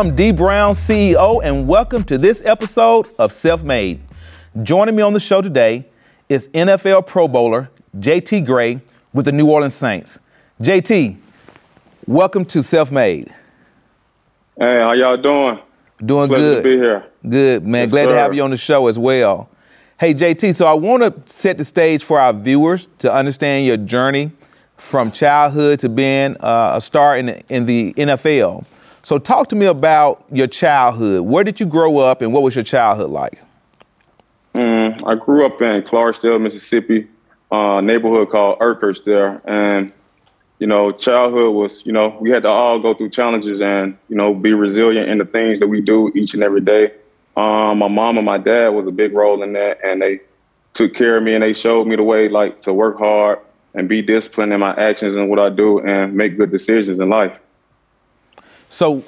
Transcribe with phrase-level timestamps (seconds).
[0.00, 4.00] I'm Dee Brown, CEO, and welcome to this episode of Self Made.
[4.62, 5.84] Joining me on the show today
[6.26, 7.68] is NFL Pro Bowler
[7.98, 8.80] JT Gray
[9.12, 10.18] with the New Orleans Saints.
[10.62, 11.18] JT,
[12.06, 13.28] welcome to Self Made.
[14.58, 15.58] Hey, how y'all doing?
[16.02, 16.56] Doing Pleasure good.
[16.56, 17.04] to be here.
[17.28, 17.82] Good, man.
[17.82, 19.50] Yes, Glad to have you on the show as well.
[19.98, 23.76] Hey, JT, so I want to set the stage for our viewers to understand your
[23.76, 24.32] journey
[24.78, 28.64] from childhood to being uh, a star in the, in the NFL.
[29.02, 31.22] So, talk to me about your childhood.
[31.22, 33.40] Where did you grow up, and what was your childhood like?
[34.54, 37.08] Mm, I grew up in Clarksdale, Mississippi,
[37.50, 39.92] uh, neighborhood called Urquhart there, and
[40.58, 44.16] you know, childhood was you know we had to all go through challenges and you
[44.16, 46.92] know be resilient in the things that we do each and every day.
[47.36, 50.20] Um, my mom and my dad was a big role in that, and they
[50.74, 53.38] took care of me and they showed me the way like to work hard
[53.74, 57.08] and be disciplined in my actions and what I do and make good decisions in
[57.08, 57.36] life.
[58.70, 59.04] So,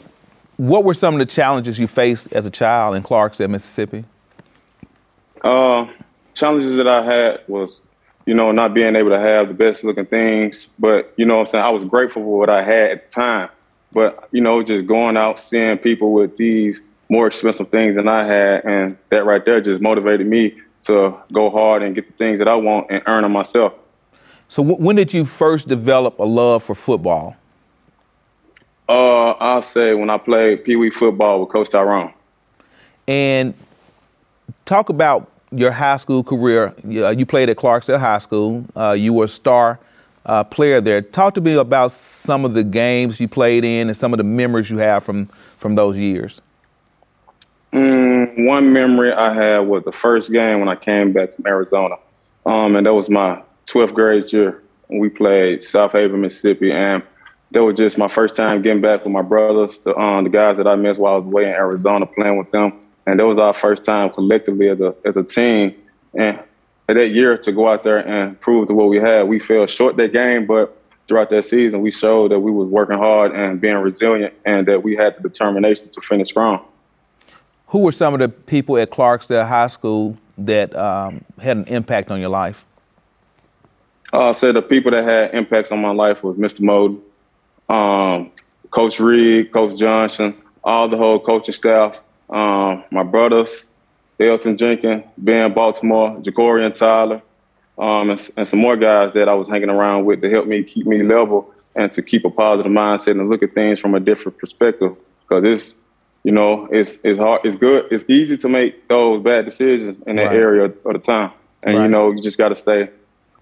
[0.56, 4.04] what were some of the challenges you faced as a child in Clarksdale, Mississippi?
[5.40, 5.86] Uh,
[6.34, 7.80] challenges that I had was,
[8.26, 10.66] you know, not being able to have the best looking things.
[10.78, 11.64] But, you know what I'm saying?
[11.64, 13.48] I was grateful for what I had at the time.
[13.92, 18.24] But, you know, just going out, seeing people with these more expensive things than I
[18.24, 22.38] had, and that right there just motivated me to go hard and get the things
[22.38, 23.74] that I want and earn them myself.
[24.48, 27.36] So, wh- when did you first develop a love for football?
[28.92, 32.12] Uh, I'll say when I played Pee Wee football with Coach Tyrone.
[33.08, 33.54] And
[34.66, 36.74] talk about your high school career.
[36.86, 38.66] You, uh, you played at Clarksdale High School.
[38.76, 39.80] Uh, you were a star
[40.26, 41.00] uh, player there.
[41.00, 44.24] Talk to me about some of the games you played in and some of the
[44.24, 46.42] memories you have from from those years.
[47.72, 51.94] Mm, one memory I had was the first game when I came back from Arizona,
[52.44, 54.62] um, and that was my 12th grade year.
[54.88, 57.02] when We played South Haven, Mississippi, and
[57.52, 60.56] that was just my first time getting back with my brothers, the um, the guys
[60.56, 62.72] that I missed while I was away in Arizona playing with them,
[63.06, 65.74] and that was our first time collectively as a as a team.
[66.14, 66.40] And
[66.86, 69.96] that year to go out there and prove to what we had, we fell short
[69.96, 73.76] that game, but throughout that season, we showed that we was working hard and being
[73.76, 76.64] resilient, and that we had the determination to finish strong.
[77.68, 82.10] Who were some of the people at Clarksdale High School that um, had an impact
[82.10, 82.64] on your life?
[84.12, 86.60] Uh, so the people that had impacts on my life was Mr.
[86.60, 87.00] Moden,
[87.68, 88.30] um,
[88.70, 90.34] Coach Reed, Coach Johnson,
[90.64, 91.96] all the whole coaching staff,
[92.30, 93.64] um, my brothers,
[94.18, 97.20] Elgton Jenkins, Ben Baltimore, Jacorian Tyler,
[97.78, 100.62] um, and, and some more guys that I was hanging around with to help me
[100.62, 104.00] keep me level and to keep a positive mindset and look at things from a
[104.00, 104.94] different perspective.
[105.26, 105.74] Because it's,
[106.22, 110.16] you know, it's it's hard, it's good, it's easy to make those bad decisions in
[110.16, 110.36] that Right.
[110.36, 111.84] area of the time, and Right.
[111.84, 112.90] you know, you just got to stay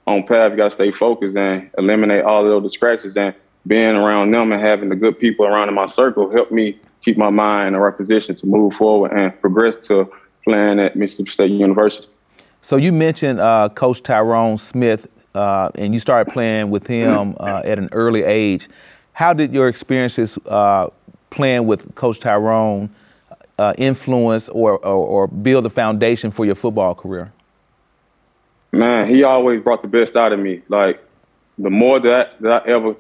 [0.07, 0.53] on path.
[0.53, 3.15] You got to stay focused and eliminate all of those distractions.
[3.17, 3.35] And
[3.71, 7.17] being around them and having the good people around in my circle helped me keep
[7.17, 11.31] my mind in the right position to move forward and progress to playing at Mississippi
[11.31, 12.09] State University.
[12.63, 17.63] So you mentioned uh, Coach Tyrone Smith, uh, and you started playing with him uh,
[17.65, 18.69] at an early age.
[19.13, 20.89] How did your experiences uh,
[21.31, 22.91] playing with Coach Tyrone
[23.57, 27.33] uh, influence or, or, or build the foundation for your football career?
[28.73, 30.61] Man, he always brought the best out of me.
[30.69, 31.05] Like
[31.57, 32.97] the more that that I ever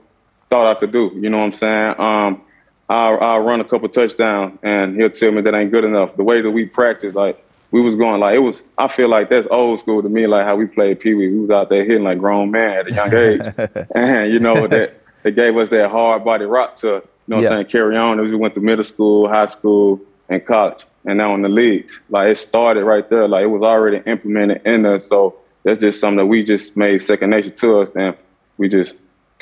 [0.51, 1.13] thought I could do.
[1.15, 1.95] You know what I'm saying?
[2.01, 2.43] Um,
[2.89, 6.17] I'll, I'll run a couple touchdowns and he'll tell me that ain't good enough.
[6.17, 8.61] The way that we practice, like we was going, like it was.
[8.77, 10.27] I feel like that's old school to me.
[10.27, 12.89] Like how we played Pee Wee, we was out there hitting like grown man at
[12.89, 16.87] a young age, and you know that it gave us that hard body rock to,
[16.87, 17.51] you know what Yeah.
[17.51, 21.17] I'm saying, carry on as we went to middle school, high school, and college, and
[21.19, 21.87] now in the league.
[22.09, 23.29] Like it started right there.
[23.29, 25.07] Like it was already implemented in us.
[25.07, 28.17] So that's just something that we just made second nature to us, and
[28.59, 28.95] we just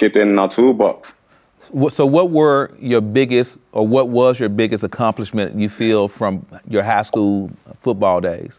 [0.02, 1.10] it in our toolbox.
[1.90, 6.82] So, what were your biggest, or what was your biggest accomplishment you feel from your
[6.82, 7.50] high school
[7.82, 8.56] football days?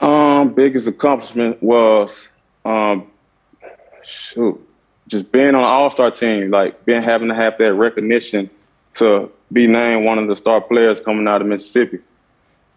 [0.00, 2.28] Um, biggest accomplishment was
[2.64, 3.10] um,
[4.04, 4.60] shoot,
[5.06, 8.50] just being on an all star team, like being having to have that recognition
[8.94, 12.00] to be named one of the star players coming out of Mississippi.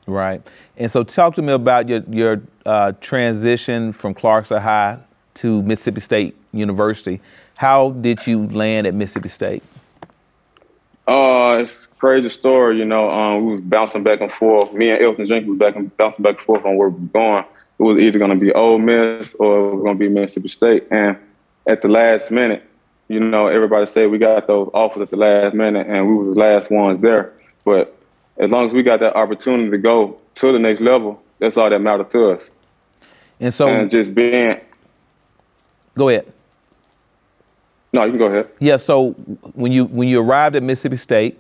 [0.07, 0.42] Right.
[0.77, 5.00] And so, talk to me about your your uh, transition from Clarksdale High
[5.36, 7.22] to Mississippi State University.
[7.57, 9.63] How did you land at Mississippi State?
[11.07, 13.10] Uh, it's a crazy story, you know.
[13.10, 14.74] Um, we was bouncing back and forth.
[14.74, 17.07] Me and Elgton Jenkins was back and bouncing back and forth on where we were
[17.07, 17.45] going.
[17.80, 20.50] It was either going to be Ole Miss or it was going to be Mississippi
[20.50, 20.88] State.
[20.92, 21.18] And
[21.68, 22.63] at the last minute,
[23.07, 26.36] you know, everybody said we got those offers at the last minute, and we was
[26.36, 27.34] the last ones there.
[27.66, 27.98] But
[28.38, 31.69] as long as we got that opportunity to go to the next level, that's all
[31.69, 32.50] that mattered to us.
[33.39, 34.62] And so, and just being,
[35.96, 36.32] go ahead.
[37.94, 38.50] no, you can go ahead.
[38.60, 38.78] Yeah.
[38.78, 39.12] So,
[39.54, 41.38] when you when you arrived at Mississippi State,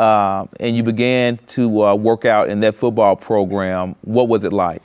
[0.00, 3.94] uh, and you began to uh, work out in that football program.
[4.00, 4.80] What was it like?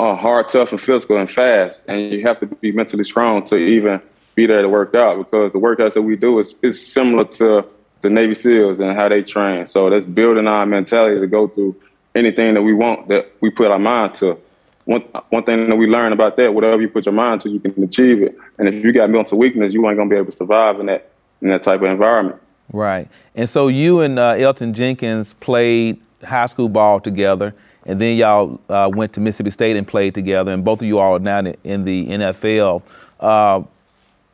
[0.00, 1.80] Uh, hard, tough, and physical, and fast.
[1.86, 4.00] And you have to be mentally strong to even
[4.34, 7.66] be there to work out because the workouts that we do is, is similar to
[8.00, 9.66] the Navy SEALs and how they train.
[9.66, 11.76] So that's building our mentality to go through
[12.14, 14.38] anything that we want that we put our mind to.
[14.86, 15.00] One,
[15.30, 17.82] one thing that we learn about that, whatever you put your mind to, you can
[17.82, 18.36] achieve it.
[18.58, 21.10] And if you got mental weakness, you ain't gonna be able to survive in that
[21.40, 22.40] in that type of environment.
[22.72, 23.08] Right.
[23.34, 27.54] And so you and uh, Elgton Jenkins played high school ball together,
[27.86, 30.98] and then y'all uh, went to Mississippi State and played together, and both of you
[30.98, 32.82] all are now in the NFL.
[33.20, 33.62] Uh,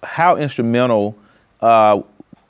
[0.03, 1.17] how instrumental
[1.61, 2.00] uh,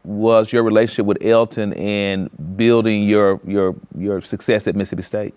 [0.04, 5.34] was your relationship with Elgton in building your your your success at Mississippi State?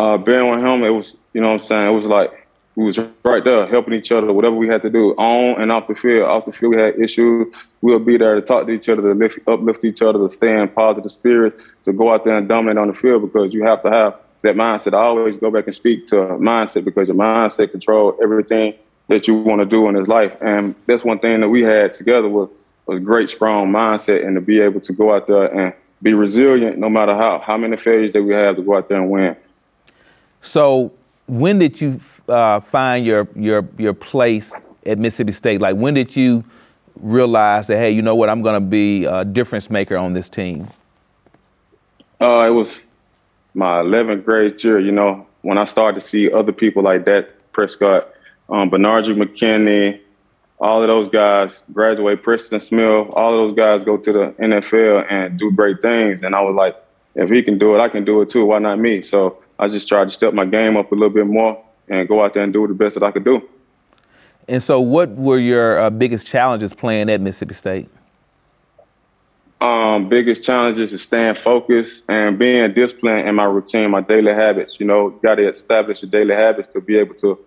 [0.00, 1.86] Uh, being with him, it was you know what I'm saying.
[1.86, 5.10] It was like we was right there helping each other, whatever we had to do
[5.18, 6.26] on and off the field.
[6.26, 7.48] Off the field, we had issues.
[7.82, 10.58] We'll be there to talk to each other, to lift, uplift each other, to stay
[10.58, 11.54] in positive spirit,
[11.84, 14.56] to go out there and dominate on the field because you have to have that
[14.56, 14.94] mindset.
[14.94, 18.72] I always go back and speak to mindset because your mindset control everything
[19.08, 20.32] that you want to do in this life.
[20.40, 22.48] And that's one thing that we had together was
[22.88, 26.78] a great, strong mindset and to be able to go out there and be resilient
[26.78, 29.36] no matter how, how many failures that we have to go out there and win.
[30.42, 30.92] So
[31.26, 34.52] when did you uh, find your, your, your place
[34.86, 35.60] at Mississippi State?
[35.60, 36.44] Like when did you
[36.96, 40.28] realize that, hey, you know what, I'm going to be a difference maker on this
[40.28, 40.68] team?
[42.20, 42.78] Uh, it was
[43.54, 47.52] my 11th grade year, you know, when I started to see other people like that,
[47.52, 48.10] Prescott,
[48.48, 50.00] um, McKinney,
[50.60, 55.10] all of those guys graduate, Preston Smith, all of those guys go to the NFL
[55.10, 56.22] and do great things.
[56.22, 56.76] And I was like,
[57.14, 58.44] if he can do it, I can do it too.
[58.44, 59.02] Why not me?
[59.02, 62.24] So I just tried to step my game up a little bit more and go
[62.24, 63.46] out there and do the best that I could do.
[64.48, 67.88] And so, what were your uh, biggest challenges playing at Mississippi State?
[69.60, 74.80] Um, biggest challenges is staying focused and being disciplined in my routine, my daily habits.
[74.80, 77.38] You know, got to establish your daily habits to be able to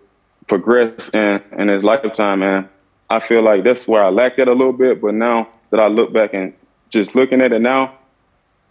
[0.46, 2.44] progress in in his lifetime.
[2.44, 2.68] And
[3.10, 5.02] I feel like that's where I lacked it a little bit.
[5.02, 6.54] But now that I look back and
[6.90, 7.98] just looking at it now,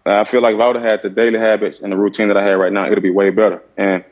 [0.05, 2.37] I feel like if I would have had the daily habits and the routine that
[2.37, 3.61] I had right now, it'd be way better.
[3.77, 4.03] And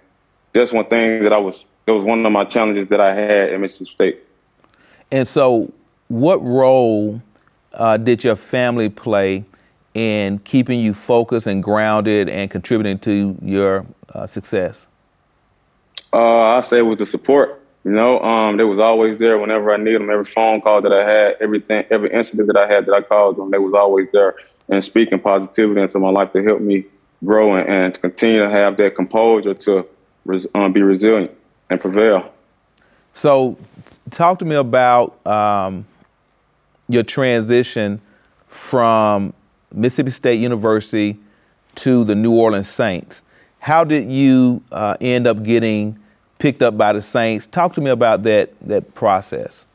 [0.53, 1.65] that's one thing that I was.
[1.85, 4.19] That was one of my challenges that I had at Mississippi State.
[5.11, 5.73] And so,
[6.07, 7.21] what role
[7.73, 9.43] uh, did your family play
[9.93, 14.85] in keeping you focused and grounded and contributing to your uh, success?
[16.13, 17.61] Uh, I say it was the support.
[17.83, 20.09] You know, um, they was always there whenever I needed them.
[20.11, 23.37] Every phone call that I had, everything, every incident that I had that I called
[23.37, 24.35] them, they was always there
[24.69, 26.85] and speaking positivity into my life to help me
[27.23, 29.85] grow and, and continue to have that composure to
[30.25, 31.31] res, um, be resilient
[31.69, 32.31] and prevail.
[33.13, 33.57] So,
[34.09, 35.85] talk to me about um,
[36.87, 38.01] your transition
[38.47, 39.33] from
[39.73, 41.17] Mississippi State University
[41.75, 43.23] to the New Orleans Saints.
[43.59, 45.97] How did you uh, end up getting
[46.39, 47.47] picked up by the Saints?
[47.47, 49.65] Talk to me about that that process.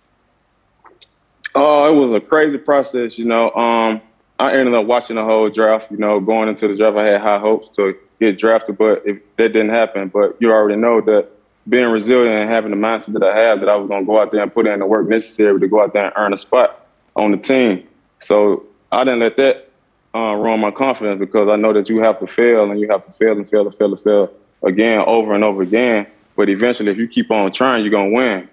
[1.54, 3.16] Oh, it was a crazy process.
[3.18, 4.02] You know, um,
[4.38, 5.90] I ended up watching the whole draft.
[5.90, 9.18] You know, going into the draft, I had high hopes to get drafted, but if
[9.36, 11.30] that didn't happen, but you already know that
[11.68, 14.20] being resilient and having the mindset that I have, that I was going to go
[14.20, 16.38] out there and put in the work necessary to go out there and earn a
[16.38, 17.86] spot on the team.
[18.20, 19.68] So I didn't let that
[20.14, 23.04] uh, ruin my confidence because I know that you have to fail and you have
[23.06, 26.06] to fail and fail and fail and fail again over and over again.
[26.36, 28.48] But eventually, if you keep on trying, you're gonna win.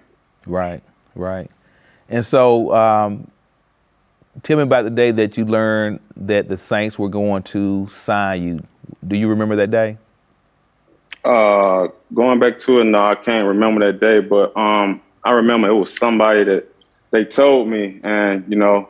[0.46, 0.82] Right,
[1.14, 1.50] right.
[2.08, 3.30] And so, um,
[4.42, 8.42] tell me about the day that you learned that the Saints were going to sign
[8.42, 8.66] you.
[9.06, 9.98] Do you remember that day?
[11.24, 15.68] Uh, going back to it, no, I can't remember that day, but um, I remember
[15.68, 16.66] it was somebody that
[17.10, 18.88] they told me, and you know,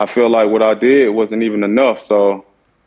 [0.00, 2.06] I feel like what I did wasn't even enough.
[2.06, 2.44] So,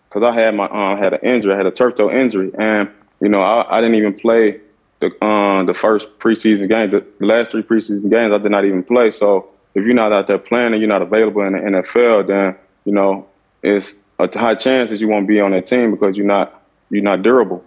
[0.10, 2.90] because I had my um, had an injury, I had a turf toe injury, and
[3.22, 4.60] you know, I, I didn't even play
[5.00, 6.92] the um, the first preseason game.
[6.92, 9.12] The, the last three preseason games, I did not even play.
[9.12, 12.56] So, if you're not out there playing and you're not available in the NFL, then
[12.86, 13.28] you know,
[13.64, 17.04] it's a high chance that you won't be on that team because you're not you're
[17.04, 17.64] not durable.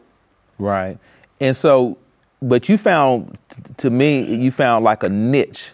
[0.58, 0.98] Right,
[1.40, 1.98] and so,
[2.40, 3.38] but you found,
[3.78, 5.72] to me, you found like a niche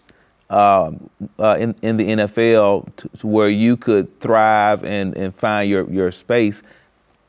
[0.49, 0.92] uh,
[1.38, 6.10] uh, in in the NFL to, where you could thrive and, and find your, your
[6.10, 6.62] space.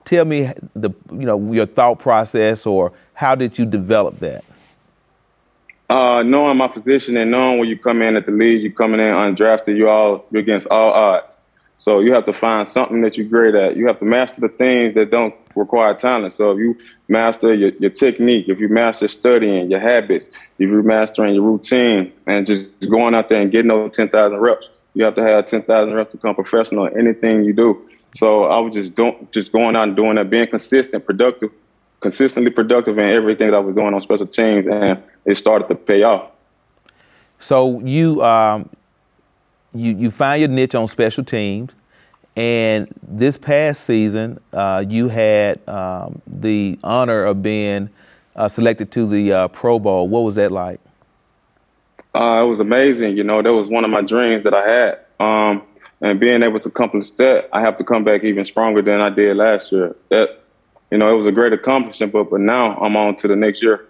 [0.05, 4.43] Tell me the you know your thought process or how did you develop that?
[5.91, 9.01] Uh, knowing my position and knowing when you come in at the league, you're coming
[9.01, 11.35] in undrafted, you all you're against all odds.
[11.79, 13.75] So you have to find something that you're great at.
[13.75, 16.37] You have to master the things that don't require talent.
[16.37, 16.77] So if you
[17.09, 22.13] master your, your technique, if you master studying, your habits, if you're mastering your routine
[22.25, 25.93] and just going out there and getting those 10,000 reps, You have to have 10,000
[25.93, 27.89] reps to become professional in anything you do.
[28.15, 31.51] So I was just doing, just going out and doing that, being consistent, productive,
[32.01, 35.75] consistently productive in everything that I was doing on special teams, and it started to
[35.75, 36.31] pay off.
[37.39, 38.69] So you um,
[39.73, 41.71] you you find your niche on special teams,
[42.35, 47.89] and this past season uh, you had um, the honor of being
[48.35, 50.07] uh, selected to the uh, Pro Bowl.
[50.07, 50.79] What was that like?
[52.13, 53.15] Uh, it was amazing.
[53.15, 54.99] You know, that was one of my dreams that I had.
[55.19, 55.63] Um,
[56.01, 59.09] and being able to accomplish that, I have to come back even stronger than I
[59.09, 59.95] did last year.
[60.09, 60.40] That,
[60.91, 63.63] you know, it was a great accomplishment, but, but now I'm on to the next
[63.63, 63.87] year.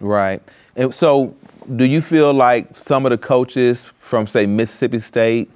[0.00, 0.42] Right.
[0.74, 1.36] And so,
[1.76, 5.50] do you feel like some of the coaches from, say, Mississippi State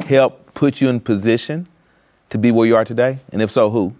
[0.00, 1.66] helped put you in position
[2.30, 3.18] to be where you are today?
[3.32, 3.94] And if so, who?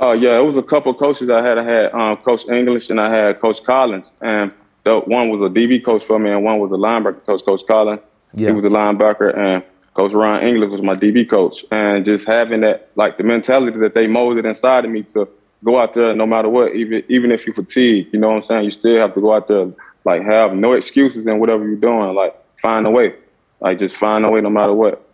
[0.00, 1.58] Uh, yeah, it was a couple of coaches I had.
[1.58, 4.14] I had um, Coach English and I had Coach Collins.
[4.20, 7.44] And the, one was a DB coach for me and one was a linebacker coach,
[7.44, 8.00] Coach Collins.
[8.34, 8.48] Yeah.
[8.48, 9.62] He was a linebacker, and
[9.94, 11.64] Coach Ron English was my DB coach.
[11.70, 15.28] And just having that, like the mentality that they molded inside of me to
[15.64, 18.42] go out there no matter what, even even if you fatigue, you know what I'm
[18.42, 18.64] saying?
[18.64, 19.70] You still have to go out there,
[20.04, 23.14] like have no excuses in whatever you're doing, like find a way,
[23.60, 25.06] like just find a way no matter what.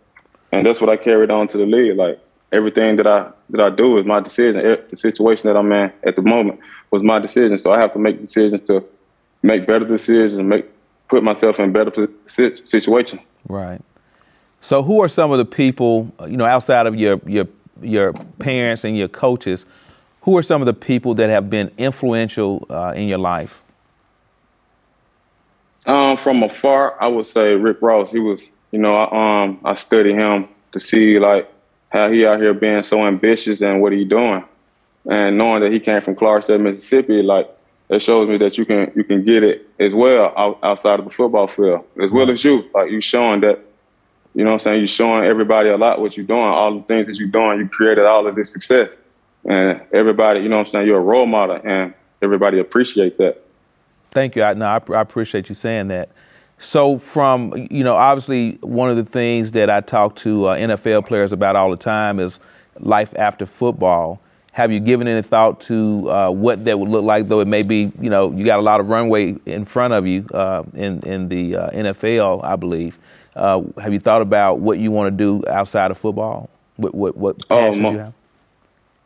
[0.51, 1.97] And that's what I carried on to the league.
[1.97, 2.19] Like
[2.51, 4.61] everything that I that I do is my decision.
[4.89, 6.59] The situation that I'm in at the moment
[6.89, 8.83] was my decision, so I have to make decisions to
[9.43, 10.65] make better decisions, make
[11.09, 13.19] put myself in better situation.
[13.47, 13.81] Right.
[14.61, 17.47] So, who are some of the people, you know, outside of your your
[17.81, 19.65] your parents and your coaches,
[20.21, 23.61] who are some of the people that have been influential uh, in your life?
[25.85, 28.09] Um, from afar, I would say Rick Ross.
[28.11, 31.51] He was, you know, I, um, I studied him to see like
[31.89, 34.43] how he out here being so ambitious and what he doing,
[35.09, 37.49] and knowing that he came from Clarksdale, Mississippi, like
[37.89, 41.05] it shows me that you can you can get it as well out, outside of
[41.05, 42.63] the football field as well as you.
[42.73, 43.59] Like you showing that,
[44.33, 44.79] you know what I'm saying.
[44.79, 47.59] You're showing everybody a lot what you're doing, all the things that you're doing.
[47.59, 48.89] You created all of this success,
[49.45, 50.87] and everybody, you know what I'm saying.
[50.87, 53.43] You're a role model, and everybody appreciate that.
[54.11, 54.43] Thank you.
[54.43, 56.09] I, no, I, I appreciate you saying that.
[56.59, 61.07] So, from you know, obviously, one of the things that I talk to uh, NFL
[61.07, 62.39] players about all the time is
[62.79, 64.21] life after football
[64.59, 67.29] have you given any thought to uh, what that would look like?
[67.29, 70.05] Though it may be, you know, you got a lot of runway in front of
[70.05, 72.99] you uh, in in the uh, NFL, I believe.
[73.39, 76.49] Uh, have you thought about what you want to do outside of football?
[76.77, 78.13] What what what oh, passions oh, you have?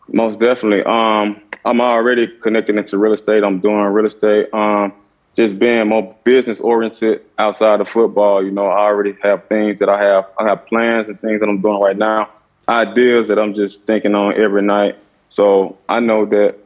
[0.10, 0.84] Most definitely.
[0.84, 3.44] Um, I'm already connected into real estate.
[3.44, 4.54] I'm doing real estate.
[4.54, 4.94] Um,
[5.36, 8.44] just being more business oriented outside of football.
[8.44, 10.26] You know, I already have things that I have.
[10.38, 12.30] I have plans and things that I'm doing right now.
[12.68, 14.98] Ideas that I'm just thinking on every night
[15.34, 16.60] so I know that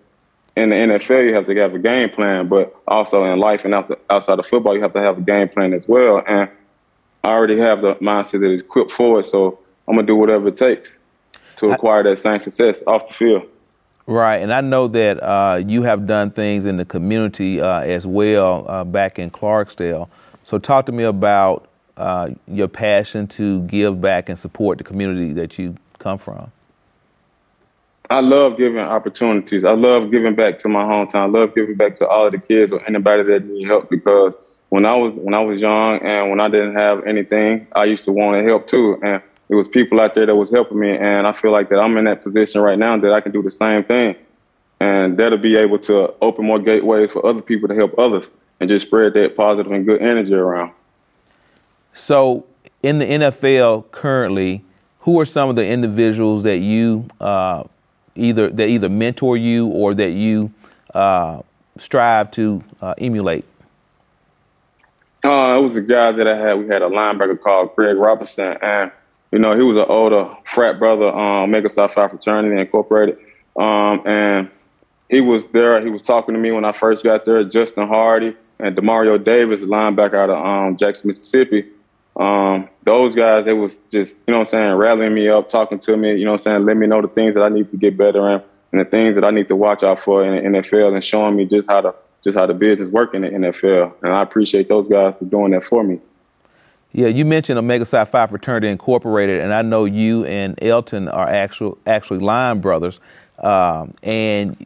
[0.57, 3.73] in the NFL you have to have a game plan, but also in life and
[3.73, 6.21] outside of football you have to have a game plan as well.
[6.27, 6.49] And
[7.27, 10.47] I already have the mindset that is equipped for it, so I'm gonna do whatever
[10.47, 10.89] it takes
[11.57, 13.43] to acquire that same success off the field.
[14.05, 18.07] Right, and I know that uh, you have done things in the community uh, as
[18.07, 20.07] well uh, back in Clarksdale.
[20.45, 21.67] So talk to me about
[21.97, 26.49] uh, your passion to give back and support the community that you come from.
[28.09, 29.65] I love giving opportunities.
[29.65, 31.15] I love giving back to my hometown.
[31.15, 34.33] I love giving back to all of the kids or anybody that need help because
[34.69, 38.05] when I was when I was young and when I didn't have anything, I used
[38.05, 38.99] to want to help too.
[39.03, 41.79] And it was people out there that was helping me, and I feel like that
[41.79, 44.15] I'm in that position right now that I can do the same thing,
[44.79, 48.25] and that'll be able to open more gateways for other people to help others
[48.59, 50.73] and just spread that positive and good energy around.
[51.93, 52.45] So,
[52.83, 54.63] in the NFL currently,
[55.01, 57.63] who are some of the individuals that you uh,
[58.15, 60.51] either that either mentor you or that you
[60.93, 61.41] uh,
[61.77, 63.45] strive to uh, emulate?
[65.27, 66.53] Uh, it was a guy that I had.
[66.53, 68.91] We had a linebacker called Craig Robertson, and
[69.33, 73.17] you know he was an older frat brother, um, Psi Phi Fraternity Incorporated,
[73.59, 74.49] um, and
[75.09, 75.81] he was there.
[75.81, 77.43] He was talking to me when I first got there.
[77.43, 81.65] Justin Hardee and Demario Davis, linebacker out of um, Jackson, Mississippi.
[82.15, 85.97] Um, those guys, they was just, you know I'm saying, rallying me up, talking to
[85.97, 87.97] me, you know I'm saying, letting me know the things that I need to get
[87.97, 88.41] better in
[88.71, 91.35] and the things that I need to watch out for in the NFL and showing
[91.35, 91.93] me just how to
[92.27, 93.93] just how the business work in the NFL.
[94.03, 96.01] And I appreciate those guys for doing that for me.
[96.91, 101.25] Yeah, you mentioned Omega Psi Phi Fraternity Incorporated, and I know you and Elgton are
[101.25, 102.99] actual actually line brothers,
[103.39, 104.57] um, and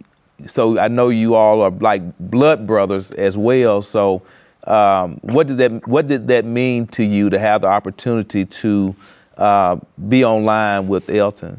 [0.48, 3.84] so I know you all are like blood brothers as well.
[3.84, 4.24] So
[4.65, 8.96] um, what did that What did that mean to you to have the opportunity to
[9.38, 9.77] uh,
[10.10, 11.58] be online with Elgton?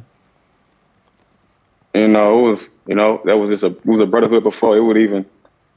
[1.94, 4.76] You know, it was you know that was just a it was a brotherhood before
[4.76, 5.26] it would even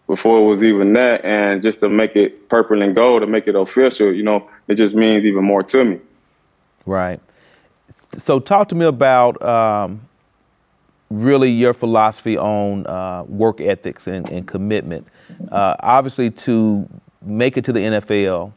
[0.07, 3.47] before it was even that, and just to make it purple and gold to make
[3.47, 4.13] it official.
[4.13, 5.99] You know, it just means even more to me.
[6.85, 7.19] Right.
[8.17, 10.01] So talk to me about um,
[11.09, 15.07] really your philosophy on uh, work ethics and, and commitment.
[15.51, 16.87] Uh, obviously, to
[17.21, 18.53] make it to the NFL,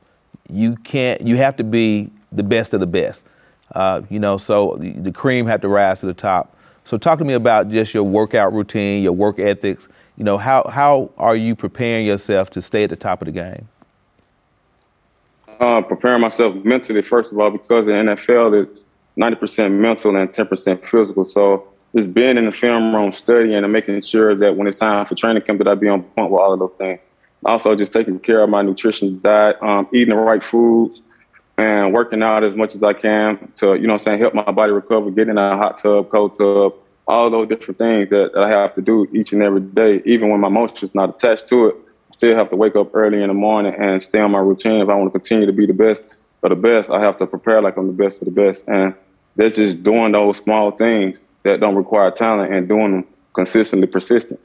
[0.51, 1.21] you can't.
[1.23, 3.25] You have to be the best of the best.
[3.75, 6.57] Uh, you know, so the, cream had to rise to the top.
[6.85, 9.89] So talk to me about just your workout routine, your work ethics.
[10.19, 13.33] You know, how how are you preparing yourself to stay at the top of the
[13.33, 13.69] game?
[15.61, 18.85] Uh, preparing myself mentally, first of all, because in NFL it's
[19.17, 21.25] 90% mental and 10% physical.
[21.25, 25.07] So just being in the film room, studying and making sure that when it's time
[25.07, 27.01] for training camp, that I be on point with all of those things.
[27.45, 31.01] Also, just taking care of my nutrition diet, um, eating the right foods,
[31.57, 34.51] and working out as much as I can to, you know I'm saying, help my
[34.51, 36.75] body recover, getting in a hot tub, cold tub,
[37.09, 40.29] all those different things that, that I have to do each and every day, even
[40.29, 41.77] when my emotions not attached to it.
[42.11, 44.83] I still have to wake up early in the morning and stay on my routine.
[44.83, 46.05] If I want to continue to be the best
[46.43, 48.63] of the best, I have to prepare like I'm the best of the best.
[48.69, 48.95] And
[49.37, 54.39] that's just doing those small things that don't require talent and doing them consistently persistent.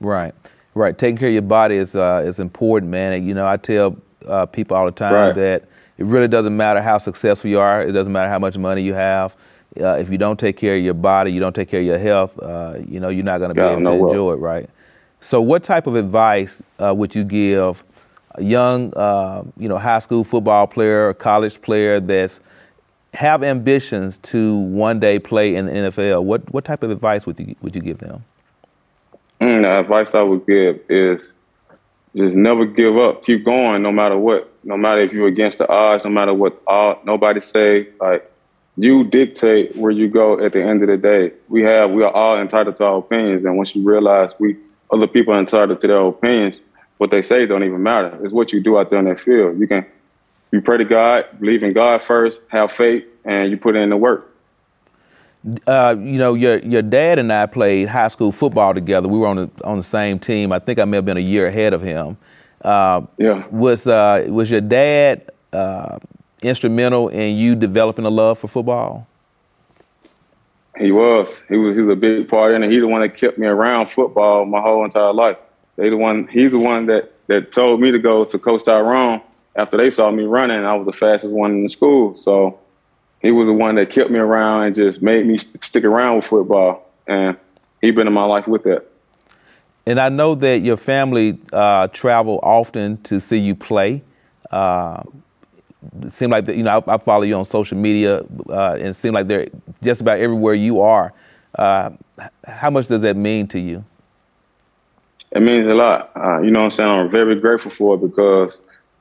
[0.00, 0.34] Right,
[0.74, 0.96] right.
[0.96, 3.12] Taking care of your body is uh, is important, man.
[3.12, 5.34] And, you know, I tell uh, people all the time right.
[5.34, 5.64] that
[5.98, 7.82] it really doesn't matter how successful you are.
[7.82, 9.36] It doesn't matter how much money you have.
[9.78, 11.98] Uh, if you don't take care of your body, you don't take care of your
[11.98, 12.38] health.
[12.40, 14.08] Uh, you know, you're not going to be able to well.
[14.08, 14.68] enjoy it, right?
[15.20, 17.84] So, what type of advice uh, would you give
[18.32, 22.40] a young, uh, you know, high school football player, or college player that's
[23.14, 26.24] have ambitions to one day play in the NFL?
[26.24, 28.24] What what type of advice would you would you give them?
[29.40, 31.22] Mm, the advice I would give is
[32.16, 33.24] just never give up.
[33.24, 34.52] Keep going no matter what.
[34.64, 38.29] No matter if you're against the odds, no matter what all nobody say, like
[38.80, 41.32] you dictate where you go at the end of the day.
[41.48, 44.56] We have we are all entitled to our opinions and once you realize we
[44.90, 46.56] other people are entitled to their opinions,
[46.96, 48.18] what they say don't even matter.
[48.24, 49.60] It's what you do out there in that field.
[49.60, 49.84] You can
[50.50, 53.96] you pray to God, believe in God first, have faith, and you put in the
[53.96, 54.34] work.
[55.66, 59.08] Uh, you know, your your dad and I played high school football together.
[59.08, 60.52] We were on the on the same team.
[60.52, 62.16] I think I may have been a year ahead of him.
[62.62, 63.46] Uh, yeah.
[63.48, 65.98] Was uh, was your dad uh,
[66.42, 69.06] instrumental in you developing a love for football?
[70.78, 71.28] He was.
[71.48, 71.76] He was.
[71.76, 72.70] He was a big part in it.
[72.70, 75.36] He's the one that kept me around football my whole entire life.
[75.76, 76.26] They the one.
[76.28, 79.20] He's the one that that told me to go to Coach Tyrone
[79.56, 80.64] after they saw me running.
[80.64, 82.16] I was the fastest one in the school.
[82.18, 82.58] So
[83.20, 86.26] he was the one that kept me around and just made me stick around with
[86.26, 86.90] football.
[87.06, 87.36] And
[87.80, 88.86] he been in my life with that.
[89.86, 94.02] And I know that your family uh, travel often to see you play.
[94.50, 95.02] Uh,
[96.02, 98.94] it seemed like you know I, I, follow you on social media, uh, and it
[98.94, 99.48] seems like they're
[99.82, 101.12] just about everywhere you are.
[101.54, 101.90] Uh,
[102.44, 103.84] how much does that mean to you?
[105.32, 106.10] It means a lot.
[106.16, 106.90] Uh, you know what I'm saying?
[106.90, 108.52] I'm very grateful for it because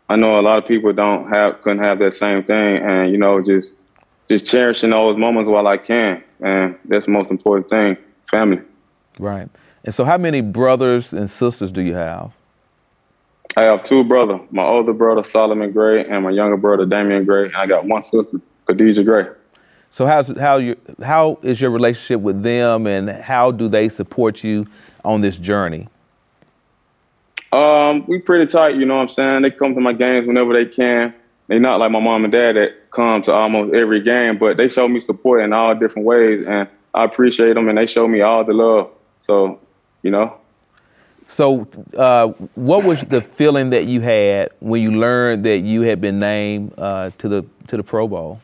[0.08, 3.18] I know a lot of people don't have couldn't have that same thing, and you
[3.18, 3.72] know just
[4.30, 7.98] just cherishing those moments while I can, and that's the most important thing,
[8.30, 8.62] family.
[9.20, 9.50] Right.
[9.84, 12.32] And so, how many brothers and sisters do you have?
[13.58, 14.42] I have two brothers.
[14.52, 17.46] My older brother Solomon Gray and my younger brother Damian Gray.
[17.46, 19.28] And I got one sister, Khadijah Gray.
[19.92, 24.44] So how's how you how is your relationship with them, and how do they support
[24.44, 24.68] you
[25.04, 25.88] on this journey?
[27.52, 28.76] Um, we pretty tight.
[28.76, 29.42] You know what I'm saying?
[29.42, 31.16] They come to my games whenever they can.
[31.48, 34.70] They're not like my mom and dad that come to almost every game, but they
[34.70, 38.22] show me support in all different ways, and I appreciate them, and they show me
[38.22, 38.92] all the love.
[39.24, 39.60] So,
[40.04, 40.36] you know.
[41.30, 46.02] So, uh, what was the feeling that you had when you learned that you had
[46.02, 48.42] been named uh, to the to the Pro Bowl?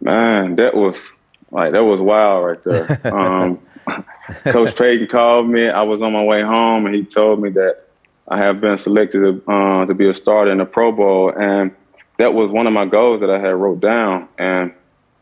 [0.00, 1.10] Man, that was
[1.50, 3.14] like that was wild right there.
[3.14, 3.60] um,
[4.44, 5.68] Coach Payton called me.
[5.68, 7.88] I was on my way home, and he told me that
[8.28, 11.74] I have been selected uh, to be a starter in the Pro Bowl, and
[12.18, 14.28] that was one of my goals that I had wrote down.
[14.38, 14.72] And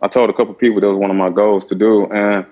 [0.02, 2.44] I told a couple people that was one of my goals to do, and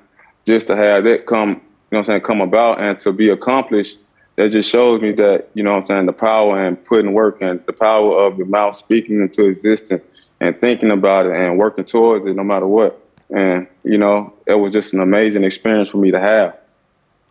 [0.47, 1.61] just to have that come,
[1.93, 3.99] know, what I'm saying, come about and to be accomplished,
[4.37, 7.43] that just shows me that, you know, what I'm saying, the power and putting work
[7.43, 10.03] and the power of your mouth speaking into existence
[10.41, 12.99] and thinking about it and working towards it, no matter what.
[13.31, 16.57] And you know, it was just an amazing experience for me to have.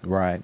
[0.03, 0.41] Right.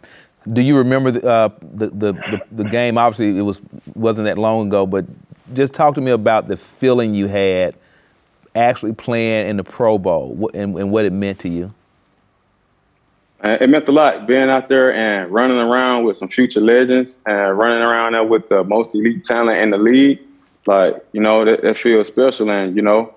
[0.52, 2.98] Do you remember the, uh, the, the, the, the game?
[2.98, 3.60] Obviously, it was
[3.96, 5.06] wasn't that long ago, but
[5.54, 7.76] just talk to me about the feeling you had
[8.56, 11.74] actually playing in the Pro Bowl and, and what it meant to you.
[13.44, 17.20] Uh, it meant a lot being out there and running around with some future legends
[17.26, 20.20] and running around there with the most elite talent in the league.
[20.66, 22.50] Like, you know, that, that feels special.
[22.50, 23.14] And, you know,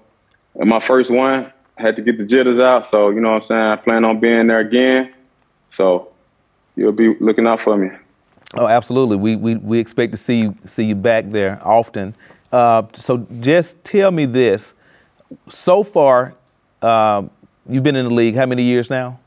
[0.54, 2.86] my first one, had to get the jitters out.
[2.86, 3.60] So, you know what I'm saying?
[3.60, 5.14] I plan on being there again.
[5.70, 6.12] So
[6.76, 7.90] you'll be looking out for me.
[8.54, 9.16] Oh, absolutely.
[9.16, 12.14] We, we, we expect to see you, see you back there often.
[12.52, 14.74] Uh, so just tell me this.
[15.48, 16.34] So far,
[16.82, 17.22] uh,
[17.68, 19.19] you've been in the league how many years now?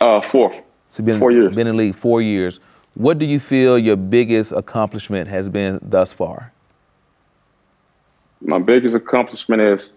[0.00, 0.62] Uh, four.
[0.88, 1.54] So been, four years.
[1.54, 2.60] Been in league four years.
[2.94, 6.52] What do you feel your biggest accomplishment has been thus far?
[8.40, 9.90] My biggest accomplishment is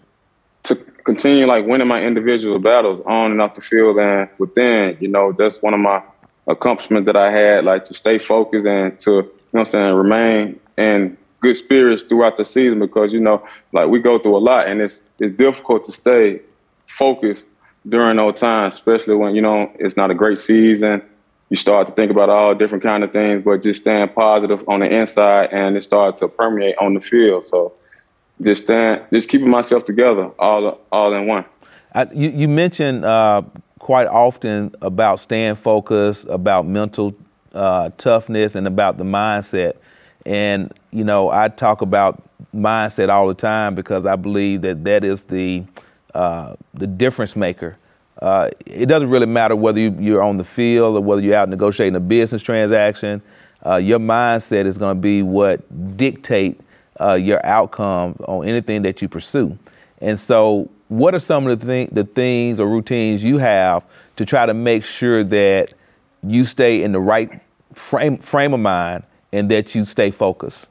[0.63, 4.97] to continue like winning my individual battles on and off the field and within.
[4.99, 6.01] You know, that's one of my
[6.47, 9.93] accomplishments that I had, like to stay focused and to, you know what I'm saying,
[9.93, 14.39] remain in good spirits throughout the season because, you know, like we go through a
[14.39, 16.41] lot and it's it's difficult to stay
[16.87, 17.43] focused
[17.87, 21.01] during those times, especially when, you know, it's not a great season.
[21.49, 24.81] You start to think about all different kind of things, but just staying positive on
[24.81, 27.47] the inside and it started to permeate on the field.
[27.47, 27.73] So
[28.41, 31.45] just stand, just keeping myself together all all in one.
[31.93, 33.41] I, you, you, mentioned uh,
[33.79, 37.15] quite often about staying focused, about mental
[37.53, 39.73] uh, toughness, and about the mindset.
[40.25, 45.03] And you know, I talk about mindset all the time because I believe that that
[45.03, 45.63] is the
[46.13, 47.77] uh, the difference maker.
[48.21, 51.47] Uh, it doesn't really matter whether you, are on the field or whether you're out
[51.47, 53.21] negotiating a business transaction.
[53.65, 56.59] Uh, your mindset is going to be what dictate
[56.99, 59.57] uh, your outcome on anything that you pursue.
[60.01, 64.25] And so, what are some of the, th- the things or routines you have to
[64.25, 65.73] try to make sure that
[66.23, 67.39] you stay in the right
[67.73, 70.67] frame frame of mind and that you stay focused?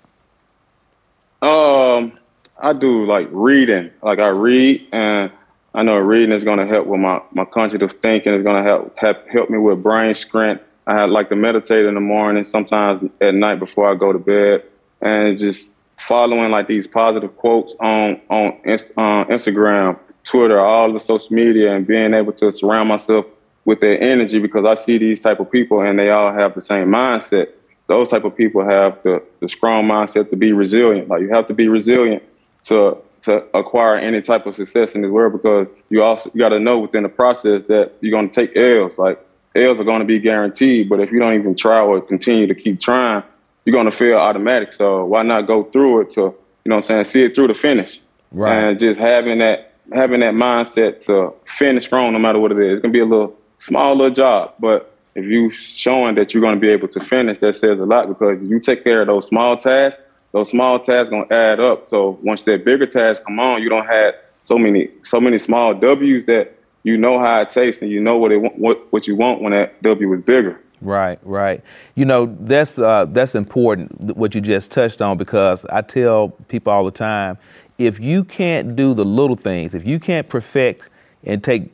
[1.41, 2.19] Um,
[2.61, 3.91] I do like reading.
[4.03, 5.31] Like I read, and
[5.75, 8.33] I know reading is going to help with my my cognitive thinking.
[8.33, 10.65] It's going to help, help help me with brain strength.
[10.87, 14.65] I like to meditate in the morning, sometimes at night before I go to bed,
[15.01, 21.35] and just following like these positive quotes on on uh, Instagram, Twitter, all the social
[21.35, 23.27] media, and being able to surround myself
[23.65, 26.63] with their energy because I see these type of people and they all have the
[26.63, 27.49] same mindset.
[27.87, 31.09] Those type of people have the, the strong mindset to be resilient.
[31.09, 32.23] Like you have to be resilient
[32.65, 36.51] to to acquire any type of success in this world because you also you got
[36.51, 38.93] to know within the process that you're going to take L's.
[38.97, 42.47] Like L's are going to be guaranteed, but if you don't even try or continue
[42.47, 43.23] to keep trying,
[43.65, 44.73] you're going to fail automatic.
[44.73, 46.35] So why not go through it to, you
[46.67, 48.01] know what I'm saying, see it through the finish.
[48.31, 48.55] Right.
[48.55, 52.75] And just having that having that mindset to finish strong no matter what it is.
[52.75, 56.41] It's going to be a little small little job, but if you showing that you're
[56.41, 59.09] going to be able to finish, that says a lot because you take care of
[59.09, 60.01] those small tasks,
[60.33, 61.89] those small tasks to add up.
[61.89, 64.15] So once that bigger task come on, you don't have
[64.45, 68.17] so many so many small W's that you know how it tastes and you know
[68.17, 70.61] what it what what you want when that W is bigger.
[70.81, 71.63] Right, right.
[71.97, 76.73] You know that's uh, that's important what you just touched on because I tell people
[76.73, 77.37] all the time,
[77.79, 80.89] if you can't do the little things, if you can't perfect
[81.25, 81.73] and take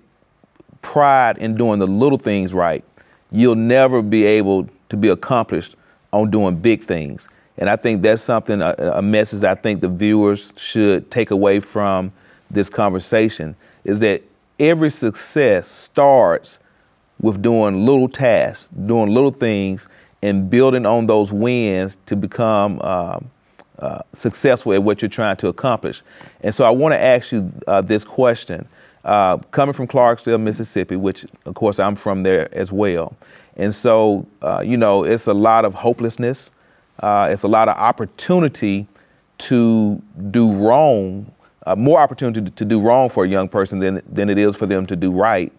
[0.82, 2.84] pride in doing the little things right,
[3.30, 5.76] you'll never be able to be accomplished
[6.12, 7.28] on doing big things.
[7.58, 11.60] And I think that's something a, a message I think the viewers should take away
[11.60, 12.10] from
[12.50, 14.22] this conversation is that
[14.58, 16.58] every success starts
[17.20, 19.88] with doing little tasks, doing little things,
[20.22, 23.20] and building on those wins to become uh,
[23.78, 26.02] uh, successful at what you're trying to accomplish.
[26.40, 28.66] And so I want to ask you uh, this question.
[29.04, 33.14] Uh, coming from Clarksdale, Mississippi, which of course I'm from there as well.
[33.56, 36.50] And so, uh, you know, it's a lot of hopelessness.
[37.00, 38.86] Uh, it's a lot of opportunity
[39.38, 41.30] to do wrong,
[41.76, 44.86] more opportunity to do wrong for a young person than, than it is for them
[44.86, 45.52] to do right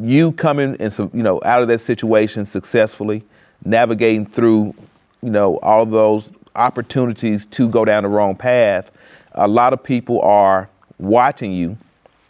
[0.00, 3.22] you coming and you know, out of that situation successfully,
[3.64, 4.74] navigating through,
[5.22, 8.90] you know, all those opportunities to go down the wrong path.
[9.32, 11.76] A lot of people are watching you,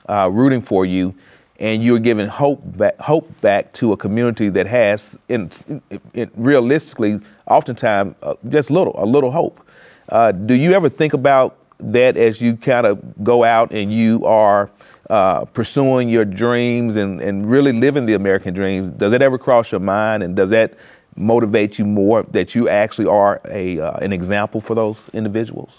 [0.09, 1.15] uh, rooting for you,
[1.63, 5.81] and you're giving hope back, hope back to a community that has, in, in,
[6.13, 9.65] in realistically, oftentimes uh, just little, a little hope.
[10.09, 14.25] Uh, do you ever think about that as you kind of go out and you
[14.25, 14.71] are
[15.09, 19.71] uh, pursuing your dreams and, and really living the American dream, does that ever cross
[19.71, 20.75] your mind and does that
[21.15, 25.71] motivate you more that you actually are a uh, an example for those individuals?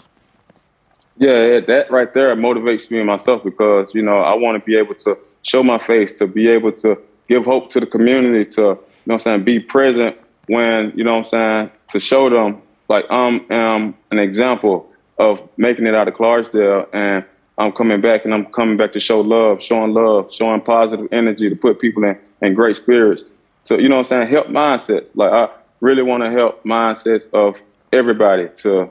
[1.16, 4.76] Yeah, that right there motivates me and myself because you know I want to be
[4.76, 8.60] able to show my face, to be able to give hope to the community, to
[8.60, 12.60] you know I'm saying, be present when you know what I'm saying, to show them
[12.88, 17.24] like I'm an example of making it out of Clarksdale and
[17.56, 21.48] I'm coming back and I'm coming back to show love, showing love, showing positive energy
[21.48, 23.26] to put people in, in great spirits.
[23.62, 24.28] So, you know what I'm saying?
[24.28, 25.10] Help mindsets.
[25.14, 25.48] Like, I
[25.80, 27.56] really want to help mindsets of
[27.92, 28.90] everybody to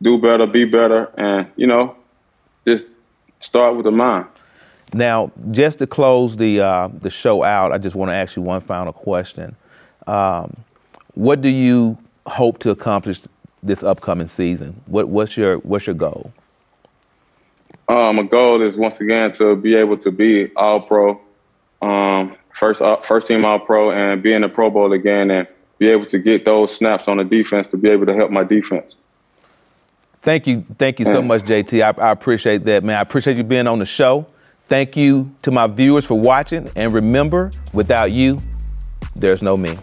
[0.00, 1.94] do better, be better, and, you know,
[2.66, 2.86] just
[3.40, 4.26] start with the mind.
[4.92, 8.42] Now, just to close the, uh, the show out, I just want to ask you
[8.42, 9.54] one final question.
[10.06, 10.56] Um,
[11.14, 13.20] what do you hope to accomplish
[13.62, 14.80] this upcoming season?
[14.86, 16.32] What, what's your what's your goal?
[17.88, 21.20] Um, my goal is once again to be able to be All Pro,
[21.82, 25.46] um, first uh, first team All Pro, and be in the Pro Bowl again, and
[25.78, 28.44] be able to get those snaps on the defense to be able to help my
[28.44, 28.96] defense.
[30.22, 31.82] Thank you, thank you so much, JT.
[31.82, 32.96] I, I appreciate that, man.
[32.96, 34.26] I appreciate you being on the show.
[34.70, 38.40] Thank you to my viewers for watching, and remember, without you,
[39.16, 39.76] there's no me.